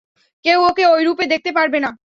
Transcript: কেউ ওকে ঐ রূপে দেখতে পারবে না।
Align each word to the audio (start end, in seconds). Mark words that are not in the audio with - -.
কেউ 0.45 0.59
ওকে 0.69 0.83
ঐ 0.87 0.97
রূপে 1.07 1.25
দেখতে 1.33 1.51
পারবে 1.57 1.77
না। 1.79 1.89